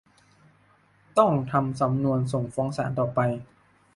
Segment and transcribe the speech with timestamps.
[1.17, 3.19] ต้องทำสำนวนส่งฟ้องศาลต่อไป